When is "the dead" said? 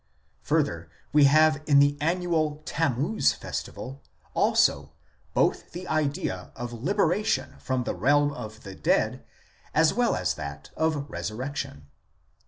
8.63-9.23